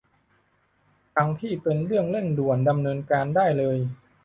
[1.15, 3.77] ทั้งที่เป็นเรื่องเร่งด่วนดำเนินการได้เลย